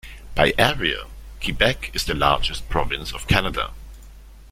[0.33, 1.03] By area,
[1.43, 3.69] Quebec is the largest province of Canada.